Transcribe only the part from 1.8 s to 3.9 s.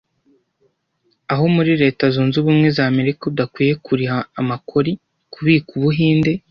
Reta zunzubumwe zamerika udakwiye